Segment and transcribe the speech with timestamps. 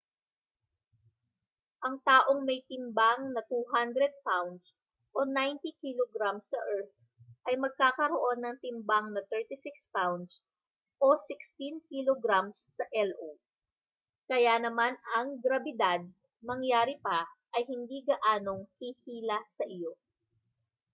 [1.85, 4.65] ang taong may timbang na 200 pounds
[5.13, 6.89] 90kg sa earth
[7.47, 9.61] ay magkakaroon ng timbang na 36
[9.97, 10.33] pounds
[10.97, 13.31] 16kg sa io.
[14.29, 16.01] kaya naman ang grabidad
[16.49, 17.19] mangyari pa
[17.55, 19.91] ay hindi gaanong hihila sa iyo